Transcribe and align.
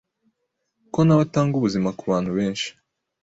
kuko 0.83 0.99
na 1.03 1.13
we 1.17 1.21
atanga 1.27 1.53
ubuzima 1.55 1.89
ku 1.97 2.03
bantu 2.11 2.31
benshi 2.37 2.67